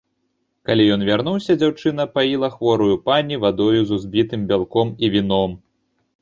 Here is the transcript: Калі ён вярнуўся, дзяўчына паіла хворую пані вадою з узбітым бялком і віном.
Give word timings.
Калі 0.67 0.85
ён 0.93 1.01
вярнуўся, 1.09 1.55
дзяўчына 1.63 2.05
паіла 2.15 2.49
хворую 2.55 2.95
пані 3.11 3.39
вадою 3.45 3.77
з 3.85 3.91
узбітым 3.99 4.41
бялком 4.53 4.95
і 5.07 5.13
віном. 5.19 5.51